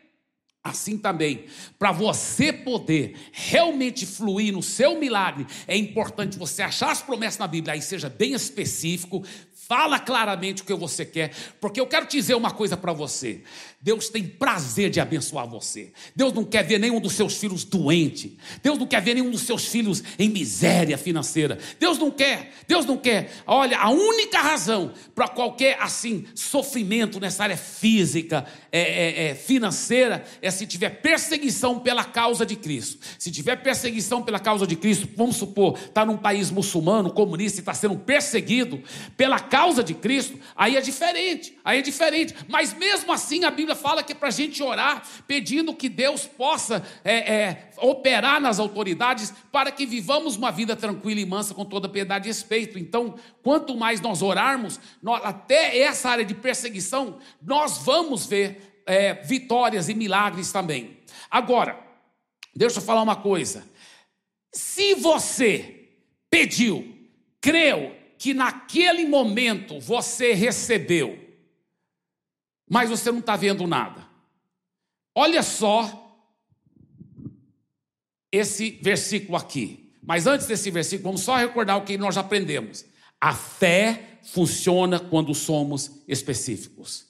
[0.62, 1.46] Assim também,
[1.78, 7.46] para você poder realmente fluir no seu milagre, é importante você achar as promessas na
[7.46, 12.18] Bíblia, aí seja bem específico, fala claramente o que você quer, porque eu quero te
[12.18, 13.42] dizer uma coisa para você.
[13.82, 15.90] Deus tem prazer de abençoar você.
[16.14, 18.36] Deus não quer ver nenhum dos seus filhos doente.
[18.62, 21.58] Deus não quer ver nenhum dos seus filhos em miséria financeira.
[21.78, 22.52] Deus não quer.
[22.68, 23.32] Deus não quer.
[23.46, 30.24] Olha, a única razão para qualquer assim sofrimento nessa área física, é, é, é, financeira,
[30.42, 32.98] é se tiver perseguição pela causa de Cristo.
[33.18, 37.62] Se tiver perseguição pela causa de Cristo, vamos supor, está num país muçulmano, comunista, e
[37.62, 38.82] está sendo perseguido
[39.16, 41.56] pela causa de Cristo, aí é diferente.
[41.64, 42.34] Aí é diferente.
[42.46, 45.88] Mas mesmo assim a Bíblia Bíblia fala que é para a gente orar, pedindo que
[45.88, 51.54] Deus possa é, é, operar nas autoridades para que vivamos uma vida tranquila e mansa
[51.54, 52.78] com toda piedade e respeito.
[52.78, 59.14] Então, quanto mais nós orarmos, nós, até essa área de perseguição, nós vamos ver é,
[59.14, 60.98] vitórias e milagres também.
[61.30, 61.78] Agora,
[62.54, 63.64] deixa eu falar uma coisa.
[64.52, 65.90] Se você
[66.28, 66.96] pediu,
[67.40, 71.29] creu que naquele momento você recebeu,
[72.70, 74.06] mas você não está vendo nada.
[75.12, 76.16] Olha só
[78.30, 79.92] esse versículo aqui.
[80.00, 82.84] Mas antes desse versículo, vamos só recordar o que nós aprendemos.
[83.20, 87.06] A fé funciona quando somos específicos.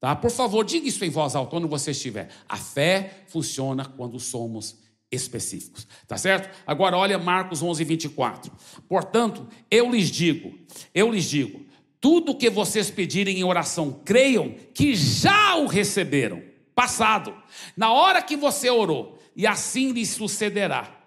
[0.00, 0.16] Tá?
[0.16, 2.30] Por favor, diga isso em voz alta, onde você estiver.
[2.48, 4.78] A fé funciona quando somos
[5.10, 5.86] específicos.
[6.08, 6.50] Tá certo?
[6.66, 8.50] Agora olha Marcos 11, 24.
[8.88, 10.58] Portanto, eu lhes digo,
[10.94, 11.64] eu lhes digo,
[12.02, 16.42] tudo que vocês pedirem em oração, creiam que já o receberam.
[16.74, 17.32] Passado.
[17.76, 20.98] Na hora que você orou, e assim lhe sucederá.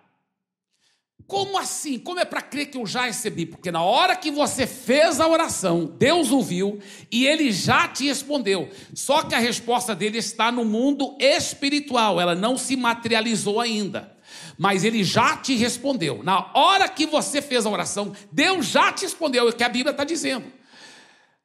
[1.27, 1.99] Como assim?
[1.99, 3.45] Como é para crer que eu já recebi?
[3.45, 6.79] Porque na hora que você fez a oração, Deus ouviu
[7.11, 8.69] e ele já te respondeu.
[8.93, 14.15] Só que a resposta dele está no mundo espiritual, ela não se materializou ainda.
[14.57, 16.23] Mas ele já te respondeu.
[16.23, 19.67] Na hora que você fez a oração, Deus já te respondeu, é o que a
[19.67, 20.55] Bíblia está dizendo.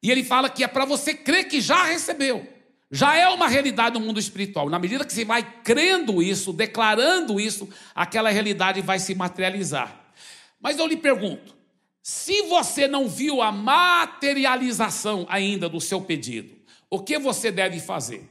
[0.02, 2.46] E ele fala que é para você crer que já recebeu.
[2.90, 4.68] Já é uma realidade no mundo espiritual.
[4.68, 10.12] Na medida que você vai crendo isso, declarando isso, aquela realidade vai se materializar.
[10.60, 11.54] Mas eu lhe pergunto:
[12.02, 16.56] se você não viu a materialização ainda do seu pedido,
[16.88, 18.28] o que você deve fazer?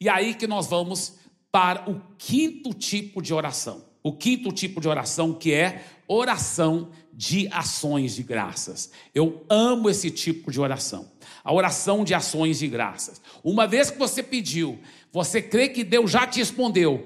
[0.00, 1.14] E aí que nós vamos
[1.50, 3.84] para o quinto tipo de oração.
[4.02, 8.90] O quinto tipo de oração que é oração de ações de graças.
[9.14, 11.10] Eu amo esse tipo de oração.
[11.42, 13.22] A oração de ações de graças.
[13.42, 14.78] Uma vez que você pediu,
[15.10, 17.04] você crê que Deus já te respondeu.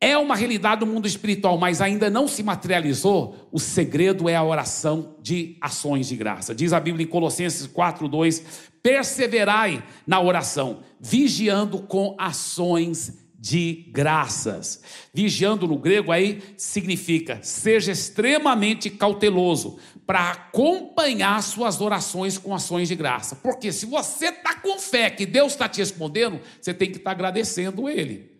[0.00, 3.48] É uma realidade do mundo espiritual, mas ainda não se materializou.
[3.50, 6.54] O segredo é a oração de ações de graça.
[6.54, 14.82] Diz a Bíblia em Colossenses 4:2: "Perseverai na oração, vigiando com ações de graças.
[15.14, 22.94] Vigiando no grego aí significa seja extremamente cauteloso para acompanhar suas orações com ações de
[22.94, 23.36] graça.
[23.36, 27.10] Porque se você está com fé que Deus está te respondendo, você tem que estar
[27.10, 28.38] tá agradecendo Ele.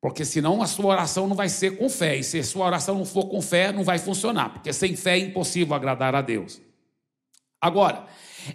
[0.00, 2.16] Porque senão a sua oração não vai ser com fé.
[2.16, 4.50] E se a sua oração não for com fé, não vai funcionar.
[4.50, 6.60] Porque sem fé é impossível agradar a Deus.
[7.60, 8.06] Agora,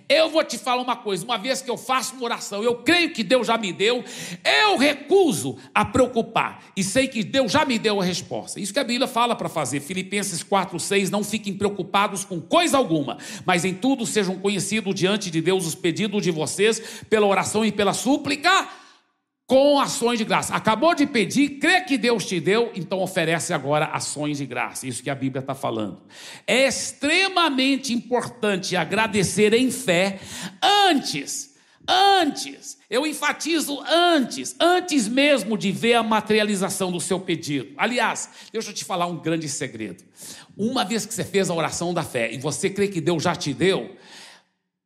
[0.08, 3.12] Eu vou te falar uma coisa: uma vez que eu faço uma oração, eu creio
[3.12, 4.04] que Deus já me deu,
[4.44, 8.60] eu recuso a preocupar e sei que Deus já me deu a resposta.
[8.60, 9.80] Isso que a Bíblia fala para fazer.
[9.80, 15.30] Filipenses 4, 6: Não fiquem preocupados com coisa alguma, mas em tudo sejam conhecidos diante
[15.30, 18.83] de Deus os pedidos de vocês, pela oração e pela súplica
[19.54, 20.56] com ações de graça.
[20.56, 24.88] Acabou de pedir, crê que Deus te deu, então oferece agora ações de graça.
[24.88, 26.02] Isso que a Bíblia está falando.
[26.48, 30.20] É extremamente importante agradecer em fé
[30.90, 31.54] antes.
[31.88, 37.74] Antes, eu enfatizo antes, antes mesmo de ver a materialização do seu pedido.
[37.78, 40.04] Aliás, deixa eu te falar um grande segredo.
[40.58, 43.36] Uma vez que você fez a oração da fé e você crê que Deus já
[43.36, 43.96] te deu,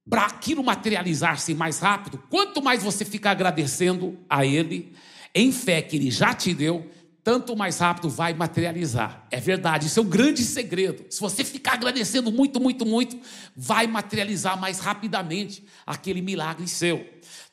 [0.10, 4.93] para aquilo materializar-se mais rápido, quanto mais você ficar agradecendo a Ele,
[5.36, 6.89] em fé que Ele já te deu,
[7.28, 9.28] tanto mais rápido vai materializar.
[9.30, 11.06] É verdade, isso é um grande segredo.
[11.10, 13.20] Se você ficar agradecendo muito, muito, muito,
[13.54, 17.06] vai materializar mais rapidamente aquele milagre seu.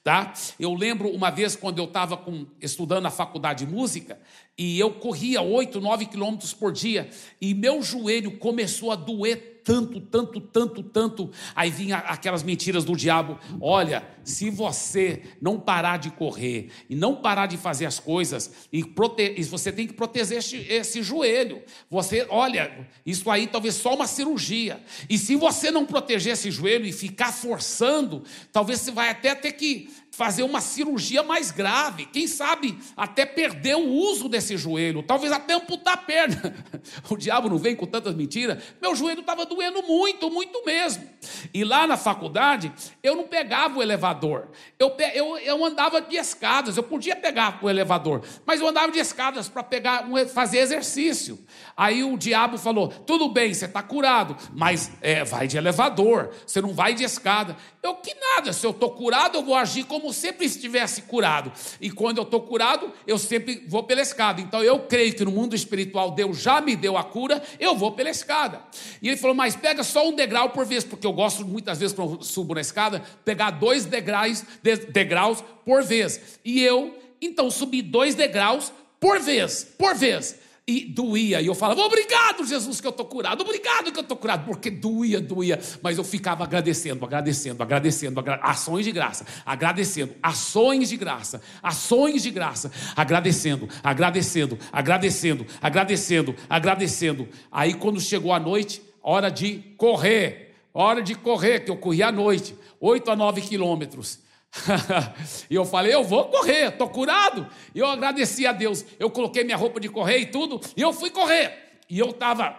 [0.05, 0.33] Tá?
[0.61, 2.23] Eu lembro uma vez quando eu estava
[2.61, 4.21] estudando na faculdade de música
[4.57, 10.01] e eu corria 8, 9 quilômetros por dia e meu joelho começou a doer tanto,
[10.01, 11.31] tanto, tanto, tanto.
[11.57, 17.17] Aí vinha aquelas mentiras do diabo: olha, se você não parar de correr e não
[17.17, 19.43] parar de fazer as coisas, e, prote...
[19.45, 21.63] você tem que proteger esse, esse joelho.
[21.91, 24.81] Você, olha, isso aí talvez só uma cirurgia.
[25.09, 28.23] E se você não proteger esse joelho e ficar forçando,
[28.53, 33.75] talvez você vai até ter que fazer uma cirurgia mais grave, quem sabe até perder
[33.75, 36.55] o uso desse joelho, talvez até amputar a perna.
[37.09, 38.63] O diabo não vem com tantas mentiras.
[38.81, 41.09] Meu joelho estava doendo muito, muito mesmo.
[41.53, 42.73] E lá na faculdade,
[43.03, 44.49] eu não pegava o elevador,
[44.79, 48.99] eu, eu, eu andava de escadas, eu podia pegar o elevador, mas eu andava de
[48.99, 51.39] escadas para pegar fazer exercício.
[51.77, 56.61] Aí o diabo falou: tudo bem, você está curado, mas é, vai de elevador, você
[56.61, 57.57] não vai de escada.
[57.83, 61.53] Eu que nada, se eu estou curado, eu vou agir como sempre estivesse curado.
[61.81, 64.41] E quando eu estou curado, eu sempre vou pela escada.
[64.41, 67.93] Então eu creio que no mundo espiritual Deus já me deu a cura, eu vou
[67.93, 68.63] pela escada.
[69.03, 71.95] E ele falou, mas pega só um degrau por vez, porque eu gosto muitas vezes
[71.95, 74.45] quando eu subo na escada, pegar dois degraus,
[74.91, 76.39] degraus por vez.
[76.45, 81.43] E eu, então, subi dois degraus por vez, por vez e doía.
[81.43, 84.71] E eu falava, obrigado, Jesus, que eu estou curado, obrigado que eu estou curado, porque
[84.71, 85.61] doía, doía.
[85.83, 88.41] Mas eu ficava agradecendo, agradecendo, agradecendo, agra...
[88.43, 97.29] ações de graça, agradecendo, ações de graça, ações de graça, agradecendo, agradecendo, agradecendo, agradecendo, agradecendo.
[97.53, 102.13] Aí quando chegou a noite, hora de correr, hora de correr, que eu corria à
[102.13, 104.24] noite, oito a nove quilômetros.
[105.51, 107.47] e eu falei, eu vou correr, estou curado.
[107.75, 108.85] E eu agradeci a Deus.
[108.99, 111.81] Eu coloquei minha roupa de correr e tudo, e eu fui correr.
[111.89, 112.57] E eu estava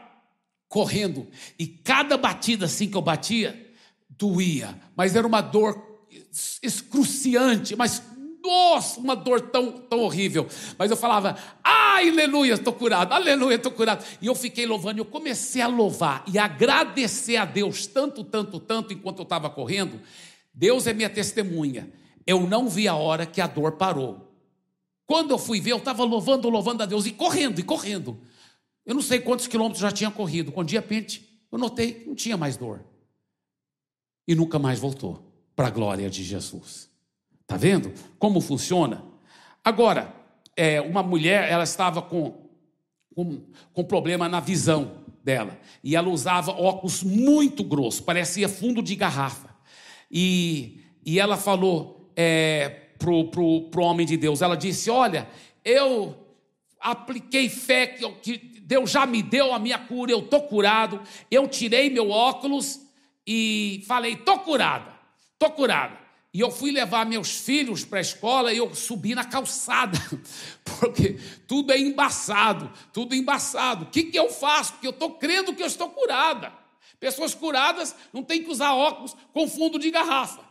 [0.67, 1.27] correndo,
[1.57, 3.73] e cada batida assim que eu batia,
[4.09, 5.81] doía, mas era uma dor
[6.61, 8.01] excruciante, mas
[8.43, 10.47] nossa, uma dor tão, tão horrível.
[10.77, 14.05] Mas eu falava, aleluia, estou curado, aleluia, estou curado.
[14.21, 18.93] E eu fiquei louvando, eu comecei a louvar e agradecer a Deus tanto, tanto, tanto,
[18.93, 19.99] enquanto eu estava correndo,
[20.55, 21.91] Deus é minha testemunha.
[22.25, 24.31] Eu não vi a hora que a dor parou.
[25.05, 28.17] Quando eu fui ver, eu estava louvando, louvando a Deus e correndo, e correndo.
[28.85, 30.51] Eu não sei quantos quilômetros já tinha corrido.
[30.51, 32.83] Quando de repente eu notei que não tinha mais dor.
[34.27, 36.89] E nunca mais voltou para a glória de Jesus.
[37.41, 39.03] Está vendo como funciona?
[39.63, 40.15] Agora,
[40.55, 42.49] é, uma mulher, ela estava com,
[43.13, 43.41] com,
[43.73, 45.59] com problema na visão dela.
[45.83, 49.54] E ela usava óculos muito grossos, parecia fundo de garrafa.
[50.17, 55.27] E, e ela falou é, para o homem de Deus: ela disse, Olha,
[55.63, 56.15] eu
[56.79, 61.01] apliquei fé que, que Deus já me deu a minha cura, eu estou curado.
[61.29, 62.79] Eu tirei meu óculos
[63.27, 64.93] e falei: estou curada,
[65.33, 66.05] estou curada.
[66.33, 69.97] E eu fui levar meus filhos para a escola e eu subi na calçada,
[70.63, 73.85] porque tudo é embaçado, tudo embaçado.
[73.85, 74.73] O que, que eu faço?
[74.73, 76.51] Porque eu estou crendo que eu estou curada.
[76.99, 80.41] Pessoas curadas não tem que usar óculos com fundo de garrafa.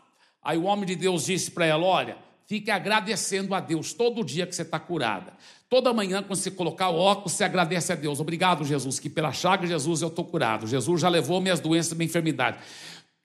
[0.42, 4.46] Aí o homem de Deus disse para ela: Olha, fique agradecendo a Deus todo dia
[4.46, 5.32] que você está curada.
[5.68, 8.20] Toda manhã, quando você colocar o óculos, você agradece a Deus.
[8.20, 10.66] Obrigado, Jesus, que pela chaga de Jesus eu estou curado.
[10.66, 12.58] Jesus já levou minhas doenças e minha enfermidade.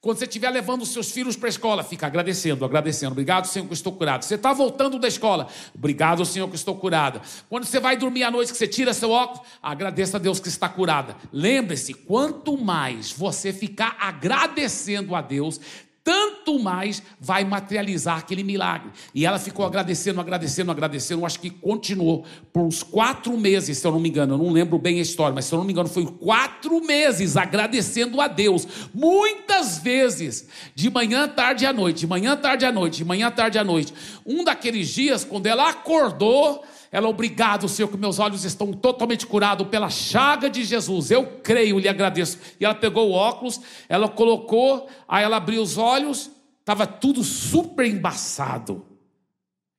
[0.01, 3.11] Quando você estiver levando os seus filhos para a escola, fica agradecendo, agradecendo.
[3.11, 4.23] Obrigado, Senhor, que estou curado.
[4.23, 5.47] Você está voltando da escola.
[5.75, 7.21] Obrigado, Senhor, que estou curada.
[7.49, 10.47] Quando você vai dormir à noite, que você tira seu óculos, agradeça a Deus que
[10.47, 11.17] está curada.
[11.33, 15.59] Lembre-se, quanto mais você ficar agradecendo a Deus,
[16.03, 18.89] tanto mais vai materializar aquele milagre.
[19.13, 21.25] E ela ficou agradecendo, agradecendo, agradecendo.
[21.25, 24.33] Acho que continuou por uns quatro meses, se eu não me engano.
[24.33, 27.37] Eu não lembro bem a história, mas se eu não me engano, foi quatro meses
[27.37, 28.67] agradecendo a Deus.
[28.93, 33.57] Muitas vezes, de manhã, tarde à noite, de manhã, tarde à noite, de manhã, tarde
[33.57, 33.93] à noite.
[34.25, 39.67] Um daqueles dias, quando ela acordou, ela, obrigado, Senhor, que meus olhos estão totalmente curados
[39.67, 41.11] pela chaga de Jesus.
[41.11, 42.39] Eu creio, lhe agradeço.
[42.59, 47.85] E ela pegou o óculos, ela colocou, aí ela abriu os olhos, estava tudo super
[47.85, 48.85] embaçado.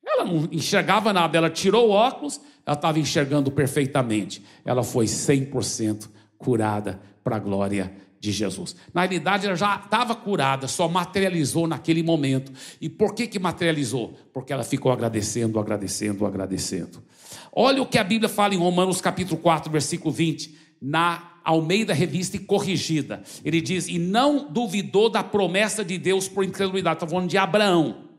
[0.05, 4.43] Ela não enxergava nada, ela tirou o óculos, ela estava enxergando perfeitamente.
[4.63, 8.75] Ela foi 100% curada para a glória de Jesus.
[8.93, 12.53] Na realidade, ela já estava curada, só materializou naquele momento.
[12.79, 14.15] E por que, que materializou?
[14.31, 17.03] Porque ela ficou agradecendo, agradecendo, agradecendo.
[17.51, 22.37] Olha o que a Bíblia fala em Romanos capítulo 4, versículo 20, na Almeida Revista
[22.37, 23.23] e Corrigida.
[23.43, 26.97] Ele diz: E não duvidou da promessa de Deus por incredulidade.
[26.97, 28.11] Está falando de Abraão.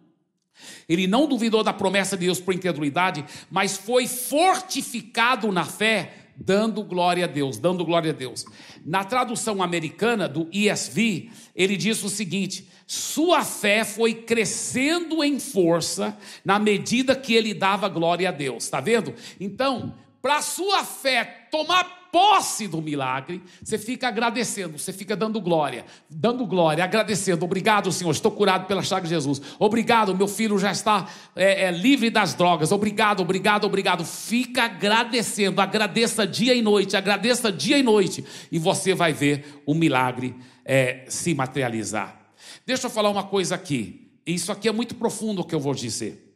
[0.88, 6.82] Ele não duvidou da promessa de Deus por incredulidade, mas foi fortificado na fé dando
[6.82, 8.44] glória a Deus, dando glória a Deus.
[8.84, 16.16] Na tradução americana do ESV, ele diz o seguinte: sua fé foi crescendo em força
[16.44, 18.64] na medida que ele dava glória a Deus.
[18.64, 19.14] Está vendo?
[19.40, 25.86] Então, para sua fé tomar posse do milagre, você fica agradecendo, você fica dando glória,
[26.10, 27.42] dando glória, agradecendo.
[27.42, 29.40] Obrigado, Senhor, estou curado pela chaga de Jesus.
[29.58, 32.70] Obrigado, meu filho já está é, é, livre das drogas.
[32.70, 34.04] Obrigado, obrigado, obrigado.
[34.04, 38.22] Fica agradecendo, agradeça dia e noite, agradeça dia e noite,
[38.52, 42.30] e você vai ver o milagre é, se materializar.
[42.66, 44.10] Deixa eu falar uma coisa aqui.
[44.26, 46.31] Isso aqui é muito profundo o que eu vou dizer.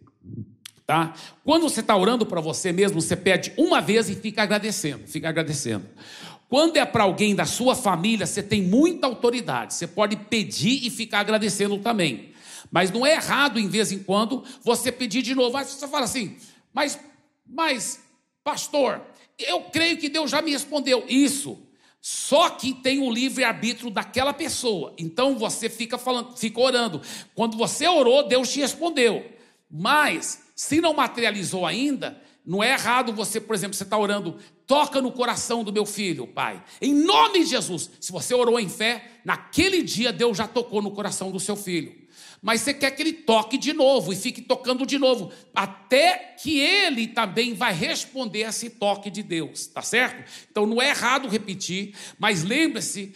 [0.86, 1.14] Tá?
[1.44, 5.28] Quando você está orando para você mesmo, você pede uma vez e fica agradecendo, fica
[5.28, 5.84] agradecendo.
[6.48, 10.90] Quando é para alguém da sua família, você tem muita autoridade, você pode pedir e
[10.90, 12.30] ficar agradecendo também.
[12.70, 15.54] Mas não é errado, em vez em quando, você pedir de novo.
[15.54, 16.36] Mas você fala assim,
[16.72, 16.98] mas,
[17.44, 18.00] mas,
[18.44, 19.02] pastor,
[19.38, 21.04] eu creio que Deus já me respondeu.
[21.08, 21.58] Isso.
[22.00, 24.94] Só que tem o livre-arbítrio daquela pessoa.
[24.96, 27.02] Então você fica falando, fica orando.
[27.34, 29.26] Quando você orou, Deus te respondeu.
[29.68, 35.02] Mas se não materializou ainda, não é errado você, por exemplo, você está orando, toca
[35.02, 37.90] no coração do meu filho, pai, em nome de Jesus.
[38.00, 41.94] Se você orou em fé, naquele dia Deus já tocou no coração do seu filho.
[42.40, 46.58] Mas você quer que ele toque de novo e fique tocando de novo, até que
[46.58, 50.24] ele também vai responder a esse toque de Deus, tá certo?
[50.50, 53.14] Então não é errado repetir, mas lembre-se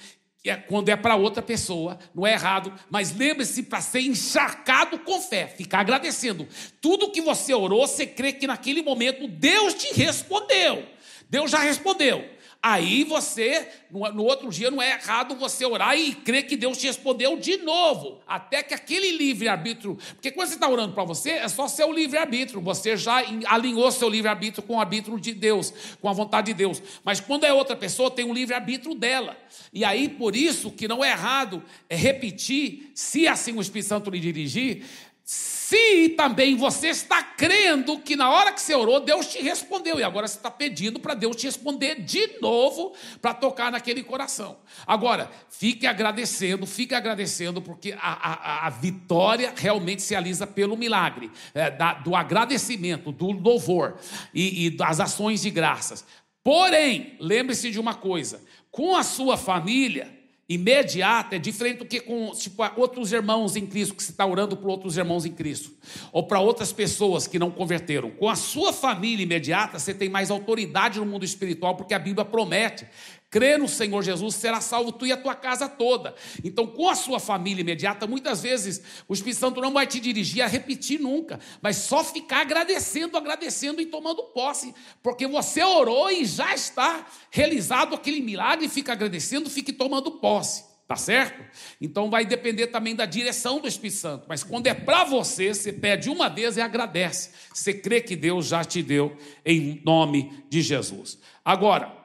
[0.49, 5.21] é quando é para outra pessoa, não é errado, mas lembre-se para ser encharcado com
[5.21, 6.49] fé, ficar agradecendo.
[6.81, 10.87] Tudo que você orou, você crê que naquele momento Deus te respondeu.
[11.29, 12.25] Deus já respondeu.
[12.63, 16.87] Aí você, no, outro dia, não é errado você orar e crer que Deus te
[16.87, 21.49] respondeu de novo, até que aquele livre-arbítrio, porque quando você está orando para você, é
[21.49, 26.13] só seu livre-arbítrio, você já alinhou seu livre-arbítrio com o arbítrio de Deus, com a
[26.13, 26.83] vontade de Deus.
[27.03, 29.39] Mas quando é outra pessoa, tem um livre-arbítrio dela.
[29.73, 34.11] E aí, por isso que não é errado é repetir, se assim o Espírito Santo
[34.11, 34.85] lhe dirigir,
[35.33, 40.03] se também você está crendo que na hora que você orou, Deus te respondeu, e
[40.03, 44.59] agora você está pedindo para Deus te responder de novo para tocar naquele coração.
[44.85, 51.31] Agora, fique agradecendo, fique agradecendo, porque a, a, a vitória realmente se alisa pelo milagre,
[51.55, 53.97] é, da, do agradecimento, do louvor
[54.35, 56.05] e, e das ações de graças.
[56.43, 60.20] Porém, lembre-se de uma coisa: com a sua família,
[60.51, 64.57] imediata é diferente do que com tipo, outros irmãos em Cristo, que você está orando
[64.57, 65.71] por outros irmãos em Cristo,
[66.13, 68.11] ou para outras pessoas que não converteram.
[68.11, 72.25] Com a sua família imediata, você tem mais autoridade no mundo espiritual, porque a Bíblia
[72.25, 72.85] promete
[73.31, 76.15] crê no Senhor Jesus, será salvo tu e a tua casa toda.
[76.43, 80.43] Então, com a sua família imediata, muitas vezes o Espírito Santo não vai te dirigir
[80.43, 86.25] a repetir nunca, mas só ficar agradecendo, agradecendo e tomando posse, porque você orou e
[86.25, 90.69] já está realizado aquele milagre, fica agradecendo, fique tomando posse.
[90.89, 91.41] Tá certo?
[91.81, 94.27] Então vai depender também da direção do Espírito Santo.
[94.29, 97.31] Mas quando é para você, você pede uma vez e agradece.
[97.55, 99.17] Você crê que Deus já te deu
[99.47, 101.17] em nome de Jesus.
[101.45, 102.00] Agora,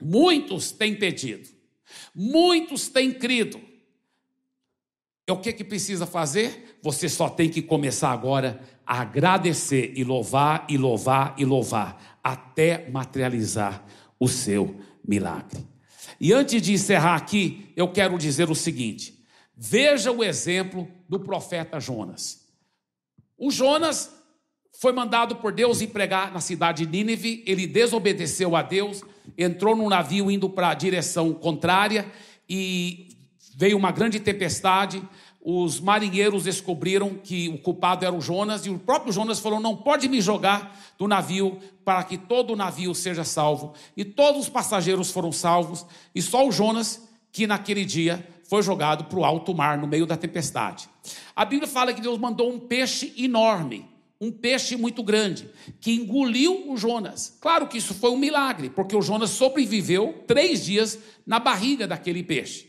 [0.00, 1.48] Muitos têm pedido,
[2.14, 3.60] muitos têm crido.
[5.26, 6.78] É o que, que precisa fazer?
[6.82, 12.88] Você só tem que começar agora a agradecer e louvar, e louvar, e louvar, até
[12.88, 13.84] materializar
[14.18, 15.66] o seu milagre.
[16.18, 19.22] E antes de encerrar aqui, eu quero dizer o seguinte:
[19.54, 22.46] veja o exemplo do profeta Jonas.
[23.36, 24.10] O Jonas
[24.80, 29.02] foi mandado por Deus ir pregar na cidade de Nínive, ele desobedeceu a Deus,
[29.38, 32.10] entrou num navio indo para a direção contrária
[32.48, 33.08] e
[33.54, 35.02] veio uma grande tempestade.
[35.40, 39.76] os marinheiros descobriram que o culpado era o Jonas, e o próprio Jonas falou: Não
[39.76, 43.72] pode me jogar do navio para que todo o navio seja salvo.
[43.96, 49.04] E todos os passageiros foram salvos, e só o Jonas, que naquele dia foi jogado
[49.04, 50.88] para o alto mar, no meio da tempestade.
[51.36, 53.86] A Bíblia fala que Deus mandou um peixe enorme,
[54.20, 55.48] um peixe muito grande,
[55.80, 57.36] que engoliu o Jonas.
[57.40, 62.22] Claro que isso foi um milagre, porque o Jonas sobreviveu três dias na barriga daquele
[62.22, 62.68] peixe.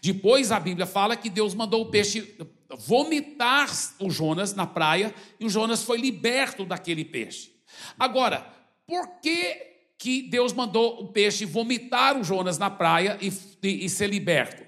[0.00, 2.36] Depois a Bíblia fala que Deus mandou o peixe
[2.78, 3.68] vomitar
[4.00, 7.52] o Jonas na praia e o Jonas foi liberto daquele peixe.
[7.98, 8.46] Agora,
[8.86, 9.56] por que,
[9.98, 14.62] que Deus mandou o peixe vomitar o Jonas na praia e, e, e ser liberto?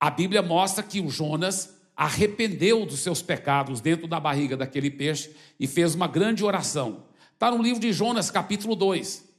[0.00, 5.30] A Bíblia mostra que o Jonas arrependeu dos seus pecados dentro da barriga daquele peixe
[5.58, 7.04] e fez uma grande oração.
[7.32, 9.34] Está no livro de Jonas, capítulo 2.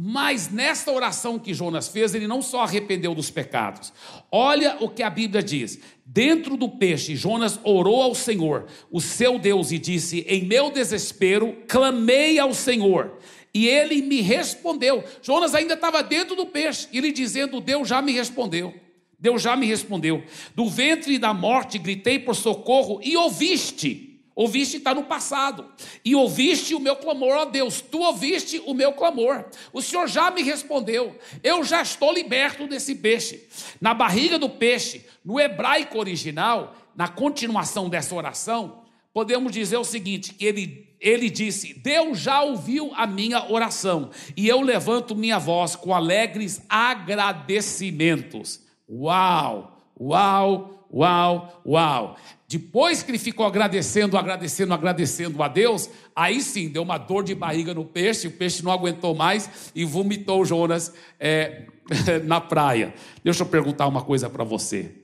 [0.00, 3.92] Mas nesta oração que Jonas fez, ele não só arrependeu dos pecados.
[4.30, 5.80] Olha o que a Bíblia diz.
[6.06, 11.56] Dentro do peixe, Jonas orou ao Senhor, o seu Deus, e disse: Em meu desespero,
[11.66, 13.18] clamei ao Senhor.
[13.52, 15.02] E ele me respondeu.
[15.20, 18.72] Jonas ainda estava dentro do peixe, ele dizendo: Deus já me respondeu.
[19.18, 20.22] Deus já me respondeu.
[20.54, 24.08] Do ventre da morte gritei por socorro e ouviste.
[24.38, 25.66] Ouviste está no passado.
[26.04, 27.80] E ouviste o meu clamor, ó Deus.
[27.80, 29.44] Tu ouviste o meu clamor.
[29.72, 31.18] O Senhor já me respondeu.
[31.42, 33.48] Eu já estou liberto desse peixe.
[33.80, 40.32] Na barriga do peixe, no hebraico original, na continuação dessa oração, podemos dizer o seguinte:
[40.32, 45.74] que ele, ele disse: Deus já ouviu a minha oração, e eu levanto minha voz
[45.74, 48.67] com alegres agradecimentos.
[48.88, 52.16] Uau, uau, uau, uau.
[52.48, 57.34] Depois que ele ficou agradecendo, agradecendo, agradecendo a Deus, aí sim deu uma dor de
[57.34, 61.66] barriga no peixe, o peixe não aguentou mais e vomitou Jonas é,
[62.24, 62.94] na praia.
[63.22, 64.94] Deixa eu perguntar uma coisa para você.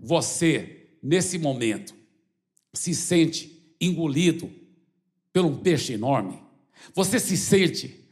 [0.00, 1.94] Você, nesse momento,
[2.72, 4.50] se sente engolido
[5.34, 6.42] por um peixe enorme?
[6.94, 8.08] Você se sente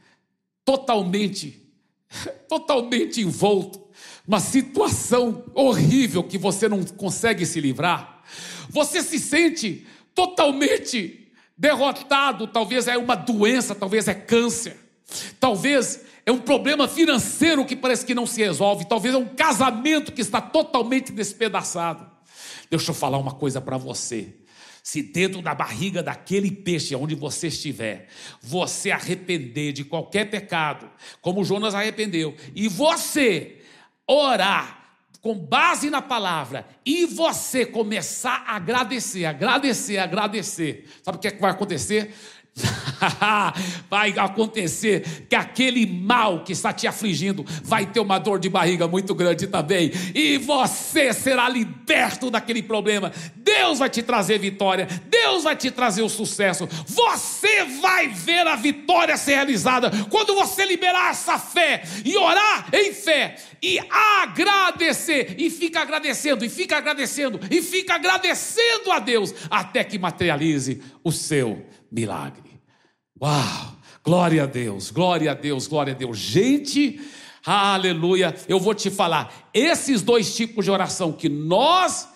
[0.63, 1.71] totalmente,
[2.47, 3.84] totalmente envolto
[4.27, 8.23] uma situação horrível que você não consegue se livrar?
[8.69, 14.77] Você se sente totalmente derrotado, talvez é uma doença, talvez é câncer,
[15.39, 20.11] talvez é um problema financeiro que parece que não se resolve, talvez é um casamento
[20.11, 22.09] que está totalmente despedaçado.
[22.69, 24.33] Deixa eu falar uma coisa para você.
[24.81, 28.07] Se dentro da barriga daquele peixe, onde você estiver,
[28.41, 30.89] você arrepender de qualquer pecado,
[31.21, 33.61] como Jonas arrependeu, e você
[34.07, 34.85] orar
[35.21, 41.31] com base na palavra e você começar a agradecer, agradecer, agradecer, sabe o que, é
[41.31, 42.13] que vai acontecer?
[43.89, 48.87] vai acontecer que aquele mal que está te afligindo vai ter uma dor de barriga
[48.87, 53.11] muito grande também, e você será liberto daquele problema.
[53.35, 56.67] Deus vai te trazer vitória, Deus vai te trazer o sucesso.
[56.85, 62.93] Você vai ver a vitória ser realizada quando você liberar essa fé e orar em
[62.93, 69.83] fé e agradecer, e fica agradecendo, e fica agradecendo, e fica agradecendo a Deus até
[69.83, 72.44] que materialize o seu milagre.
[73.21, 73.75] Uau!
[74.03, 76.17] Glória a Deus, glória a Deus, glória a Deus.
[76.17, 76.99] Gente,
[77.45, 78.35] aleluia.
[78.45, 82.09] Eu vou te falar, esses dois tipos de oração que nós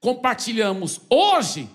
[0.00, 1.68] compartilhamos hoje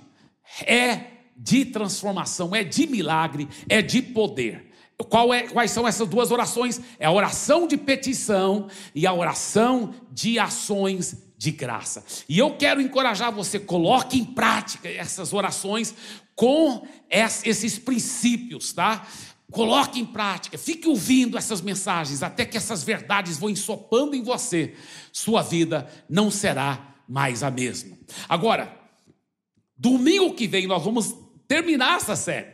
[0.66, 1.02] é
[1.38, 4.72] de transformação, é de milagre, é de poder.
[5.00, 6.82] É, quais são essas duas orações?
[6.98, 12.04] É a oração de petição e a oração de ações de graça.
[12.30, 15.96] E eu quero encorajar você, coloque em prática essas orações
[16.42, 19.08] com esses princípios, tá?
[19.52, 24.74] Coloque em prática, fique ouvindo essas mensagens até que essas verdades vão ensopando em você.
[25.14, 27.96] Sua vida não será mais a mesma.
[28.28, 28.76] Agora,
[29.78, 31.14] domingo que vem nós vamos
[31.48, 32.54] terminar essa série.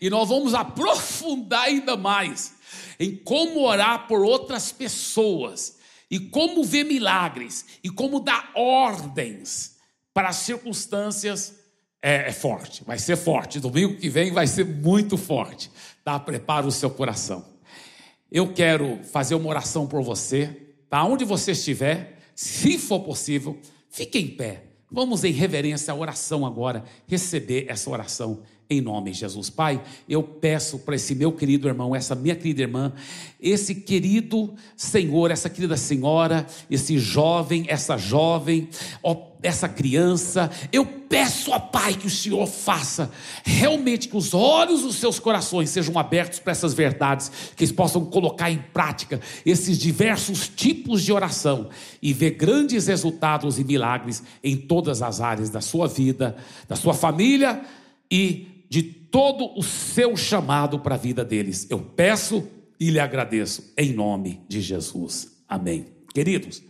[0.00, 2.58] E nós vamos aprofundar ainda mais
[3.00, 9.78] em como orar por outras pessoas e como ver milagres e como dar ordens
[10.14, 11.57] para as circunstâncias
[12.02, 13.60] é, é, forte, vai ser forte.
[13.60, 15.70] Domingo que vem vai ser muito forte.
[16.04, 16.18] Tá?
[16.18, 17.44] Prepara o seu coração.
[18.30, 21.02] Eu quero fazer uma oração por você, tá?
[21.04, 23.58] Onde você estiver, se for possível,
[23.90, 24.64] fique em pé.
[24.90, 29.48] Vamos em reverência à oração agora, receber essa oração em nome de Jesus.
[29.48, 32.92] Pai, eu peço para esse meu querido irmão, essa minha querida irmã,
[33.40, 38.68] esse querido Senhor, essa querida senhora, esse jovem, essa jovem,
[39.42, 43.10] essa criança, eu peço a Pai que o Senhor faça
[43.42, 48.04] realmente que os olhos dos seus corações sejam abertos para essas verdades, que eles possam
[48.04, 51.70] colocar em prática esses diversos tipos de oração
[52.02, 56.36] e ver grandes resultados e milagres em todas as áreas da sua vida,
[56.68, 57.62] da sua família
[58.10, 61.66] e de todo o seu chamado para a vida deles.
[61.70, 62.46] Eu peço
[62.78, 65.42] e lhe agradeço em nome de Jesus.
[65.48, 65.86] Amém.
[66.14, 66.62] Queridos,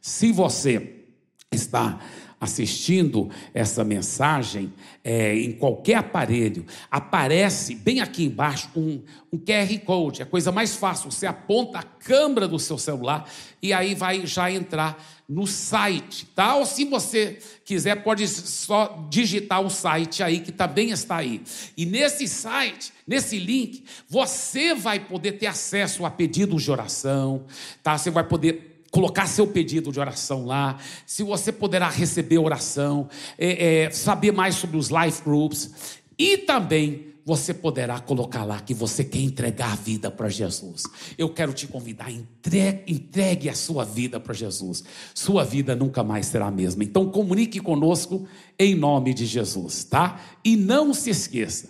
[0.00, 1.04] se você
[1.50, 2.00] está
[2.40, 4.72] assistindo essa mensagem
[5.02, 9.00] é, em qualquer aparelho, aparece bem aqui embaixo um,
[9.32, 11.10] um QR Code, é a coisa mais fácil.
[11.10, 13.28] Você aponta a câmera do seu celular
[13.62, 16.54] e aí vai já entrar no site, tá?
[16.56, 21.42] Ou se você quiser, pode só digitar o site aí, que também está aí.
[21.76, 27.44] E nesse site, nesse link, você vai poder ter acesso a pedidos de oração,
[27.82, 27.96] tá?
[27.98, 33.08] Você vai poder colocar seu pedido de oração lá, se você poderá receber oração,
[33.38, 38.72] é, é, saber mais sobre os life groups e também você poderá colocar lá que
[38.72, 40.84] você quer entregar a vida para Jesus.
[41.18, 44.84] Eu quero te convidar, entregue, entregue a sua vida para Jesus.
[45.12, 46.84] Sua vida nunca mais será a mesma.
[46.84, 50.20] Então comunique conosco em nome de Jesus, tá?
[50.44, 51.68] E não se esqueça,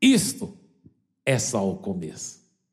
[0.00, 0.54] isto
[1.24, 2.37] é só o começo.